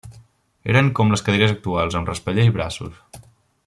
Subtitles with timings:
[0.73, 3.09] Eren com les cadires actuals amb respatller i braços.